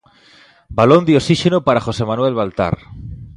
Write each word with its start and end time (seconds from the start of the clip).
Balón 0.77 1.03
de 1.07 1.13
osíxeno 1.21 1.59
para 1.67 1.83
José 1.87 2.03
Manuel 2.09 2.37
Baltar. 2.39 2.75